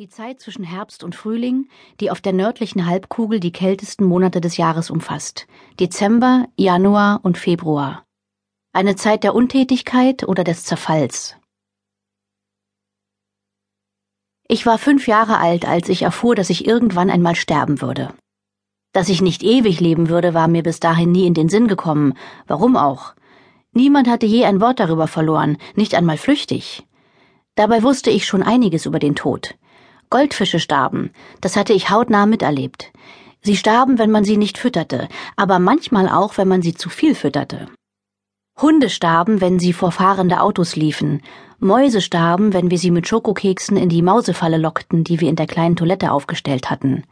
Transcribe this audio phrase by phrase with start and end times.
[0.00, 1.68] Die Zeit zwischen Herbst und Frühling,
[2.00, 5.46] die auf der nördlichen Halbkugel die kältesten Monate des Jahres umfasst.
[5.78, 8.06] Dezember, Januar und Februar.
[8.72, 11.36] Eine Zeit der Untätigkeit oder des Zerfalls.
[14.48, 18.14] Ich war fünf Jahre alt, als ich erfuhr, dass ich irgendwann einmal sterben würde.
[18.94, 22.14] Dass ich nicht ewig leben würde, war mir bis dahin nie in den Sinn gekommen.
[22.46, 23.12] Warum auch?
[23.72, 26.86] Niemand hatte je ein Wort darüber verloren, nicht einmal flüchtig.
[27.54, 29.56] Dabei wusste ich schon einiges über den Tod.
[30.10, 32.90] Goldfische starben, das hatte ich hautnah miterlebt.
[33.42, 37.14] Sie starben, wenn man sie nicht fütterte, aber manchmal auch, wenn man sie zu viel
[37.14, 37.68] fütterte.
[38.60, 41.22] Hunde starben, wenn sie vor fahrende Autos liefen.
[41.60, 45.46] Mäuse starben, wenn wir sie mit Schokokeksen in die Mausefalle lockten, die wir in der
[45.46, 47.04] kleinen Toilette aufgestellt hatten.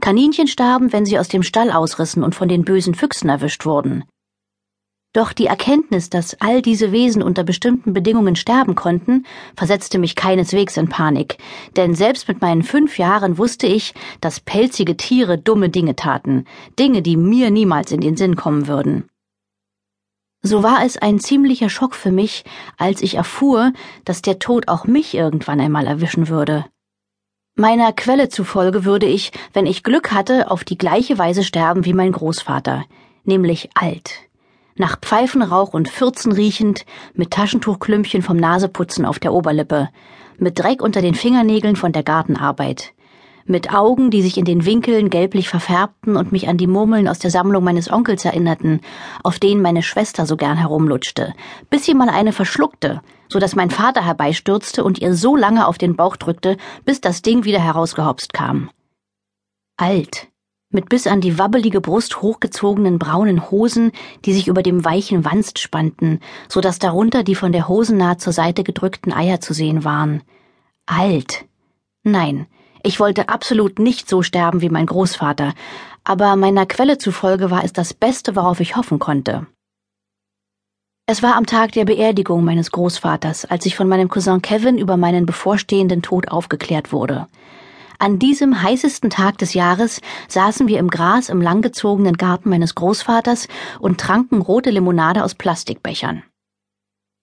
[0.00, 4.04] Kaninchen starben, wenn sie aus dem Stall ausrissen und von den bösen Füchsen erwischt wurden.
[5.12, 9.24] Doch die Erkenntnis, dass all diese Wesen unter bestimmten Bedingungen sterben konnten,
[9.56, 11.38] versetzte mich keineswegs in Panik,
[11.74, 16.44] denn selbst mit meinen fünf Jahren wusste ich, dass pelzige Tiere dumme Dinge taten,
[16.78, 19.08] Dinge, die mir niemals in den Sinn kommen würden.
[20.42, 22.44] So war es ein ziemlicher Schock für mich,
[22.76, 23.72] als ich erfuhr,
[24.04, 26.66] dass der Tod auch mich irgendwann einmal erwischen würde.
[27.54, 31.94] Meiner Quelle zufolge würde ich, wenn ich Glück hatte, auf die gleiche Weise sterben wie
[31.94, 32.84] mein Großvater,
[33.24, 34.26] nämlich alt
[34.76, 39.88] nach Pfeifenrauch und Fürzen riechend, mit Taschentuchklümpchen vom Naseputzen auf der Oberlippe,
[40.38, 42.92] mit Dreck unter den Fingernägeln von der Gartenarbeit,
[43.46, 47.18] mit Augen, die sich in den Winkeln gelblich verfärbten und mich an die Murmeln aus
[47.18, 48.80] der Sammlung meines Onkels erinnerten,
[49.22, 51.32] auf denen meine Schwester so gern herumlutschte,
[51.70, 55.78] bis sie mal eine verschluckte, so dass mein Vater herbeistürzte und ihr so lange auf
[55.78, 58.70] den Bauch drückte, bis das Ding wieder herausgehopst kam.
[59.76, 60.28] Alt,
[60.76, 63.92] mit bis an die wabbelige Brust hochgezogenen braunen Hosen,
[64.26, 68.34] die sich über dem weichen Wanst spannten, so dass darunter die von der Hosennaht zur
[68.34, 70.22] Seite gedrückten Eier zu sehen waren.
[70.84, 71.46] Alt.
[72.04, 72.46] Nein,
[72.82, 75.54] ich wollte absolut nicht so sterben wie mein Großvater,
[76.04, 79.46] aber meiner Quelle zufolge war es das Beste, worauf ich hoffen konnte.
[81.06, 84.98] Es war am Tag der Beerdigung meines Großvaters, als ich von meinem Cousin Kevin über
[84.98, 87.28] meinen bevorstehenden Tod aufgeklärt wurde.
[87.98, 93.48] An diesem heißesten Tag des Jahres saßen wir im Gras im langgezogenen Garten meines Großvaters
[93.80, 96.22] und tranken rote Limonade aus Plastikbechern.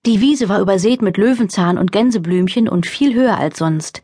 [0.05, 4.01] Die Wiese war übersät mit Löwenzahn und Gänseblümchen und viel höher als sonst,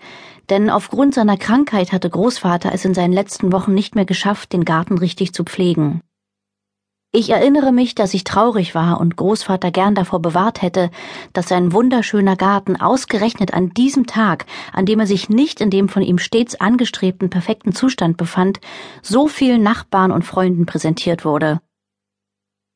[0.49, 4.63] denn aufgrund seiner Krankheit hatte Großvater es in seinen letzten Wochen nicht mehr geschafft, den
[4.63, 6.01] Garten richtig zu pflegen.
[7.11, 10.91] Ich erinnere mich, dass ich traurig war und Großvater gern davor bewahrt hätte,
[11.33, 15.89] dass sein wunderschöner Garten ausgerechnet an diesem Tag, an dem er sich nicht in dem
[15.89, 18.59] von ihm stets angestrebten perfekten Zustand befand,
[19.01, 21.61] so vielen Nachbarn und Freunden präsentiert wurde.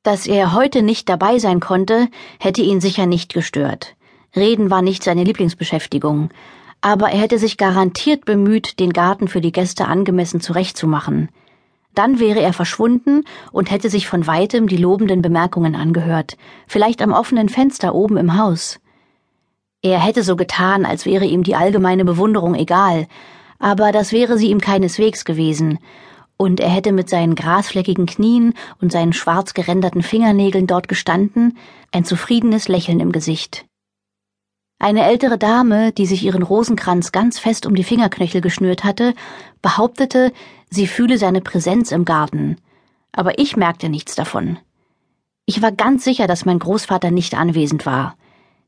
[0.01, 2.07] Dass er heute nicht dabei sein konnte,
[2.39, 3.95] hätte ihn sicher nicht gestört.
[4.35, 6.31] Reden war nicht seine Lieblingsbeschäftigung,
[6.81, 11.29] aber er hätte sich garantiert bemüht, den Garten für die Gäste angemessen zurechtzumachen.
[11.95, 16.37] Dann wäre er verschwunden und hätte sich von weitem die lobenden Bemerkungen angehört,
[16.67, 18.79] vielleicht am offenen Fenster oben im Haus.
[19.81, 23.07] Er hätte so getan, als wäre ihm die allgemeine Bewunderung egal,
[23.59, 25.79] aber das wäre sie ihm keineswegs gewesen,
[26.37, 31.57] und er hätte mit seinen grasfleckigen Knien und seinen schwarz geränderten Fingernägeln dort gestanden,
[31.91, 33.65] ein zufriedenes Lächeln im Gesicht.
[34.83, 39.13] Eine ältere Dame, die sich ihren Rosenkranz ganz fest um die Fingerknöchel geschnürt hatte,
[39.61, 40.33] behauptete,
[40.69, 42.57] sie fühle seine Präsenz im Garten.
[43.13, 44.59] Aber ich merkte nichts davon.
[45.45, 48.17] Ich war ganz sicher, dass mein Großvater nicht anwesend war.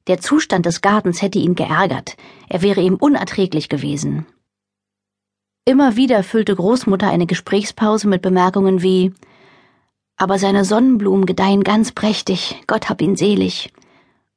[0.07, 2.15] Der Zustand des Gartens hätte ihn geärgert,
[2.47, 4.25] er wäre ihm unerträglich gewesen.
[5.65, 9.11] Immer wieder füllte Großmutter eine Gesprächspause mit Bemerkungen wie
[10.15, 13.73] Aber seine Sonnenblumen gedeihen ganz prächtig, Gott hab ihn selig.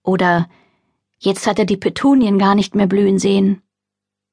[0.03, 0.49] Oder
[1.21, 3.61] Jetzt hat er die Petunien gar nicht mehr blühen sehen.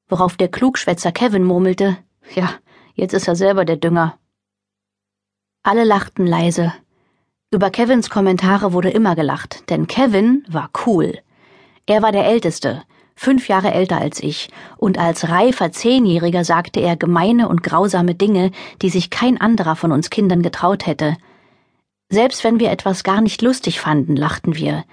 [0.08, 1.98] Worauf der Klugschwätzer Kevin murmelte,
[2.34, 2.50] ja,
[2.94, 4.18] jetzt ist er selber der Dünger.
[5.64, 6.72] Alle lachten leise.
[7.50, 11.18] Über Kevins Kommentare wurde immer gelacht, denn Kevin war cool.
[11.86, 12.84] Er war der Älteste,
[13.16, 18.52] fünf Jahre älter als ich, und als reifer Zehnjähriger sagte er gemeine und grausame Dinge,
[18.80, 21.16] die sich kein anderer von uns Kindern getraut hätte.
[22.10, 24.84] Selbst wenn wir etwas gar nicht lustig fanden, lachten wir,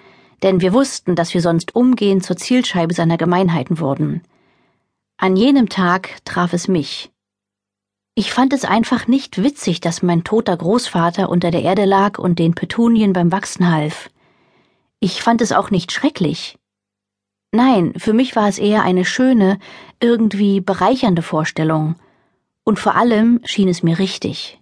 [0.43, 4.21] denn wir wussten, dass wir sonst umgehend zur Zielscheibe seiner Gemeinheiten wurden.
[5.17, 7.11] An jenem Tag traf es mich.
[8.15, 12.37] Ich fand es einfach nicht witzig, dass mein toter Großvater unter der Erde lag und
[12.37, 14.11] den Petunien beim Wachsen half.
[14.99, 16.59] Ich fand es auch nicht schrecklich.
[17.51, 19.59] Nein, für mich war es eher eine schöne,
[19.99, 21.95] irgendwie bereichernde Vorstellung.
[22.63, 24.59] Und vor allem schien es mir richtig.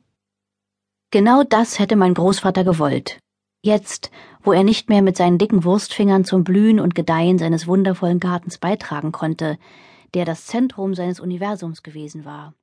[1.09, 3.19] Genau das hätte mein Großvater gewollt.
[3.63, 4.09] Jetzt,
[4.41, 8.57] wo er nicht mehr mit seinen dicken Wurstfingern zum Blühen und Gedeihen seines wundervollen Gartens
[8.57, 9.59] beitragen konnte,
[10.15, 12.55] der das Zentrum seines Universums gewesen war.